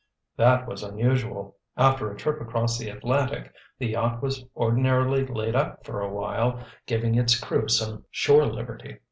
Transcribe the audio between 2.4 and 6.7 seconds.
across the Atlantic, the yacht was ordinarily laid up for awhile,